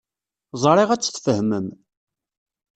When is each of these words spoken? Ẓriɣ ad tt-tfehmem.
Ẓriɣ 0.63 0.89
ad 0.91 1.01
tt-tfehmem. 1.01 1.67